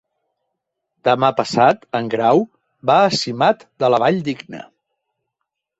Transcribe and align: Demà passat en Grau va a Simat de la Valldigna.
Demà 1.07 1.29
passat 1.41 1.85
en 1.99 2.09
Grau 2.15 2.43
va 2.93 2.99
a 3.11 3.15
Simat 3.21 3.65
de 3.85 3.95
la 3.97 4.03
Valldigna. 4.07 4.69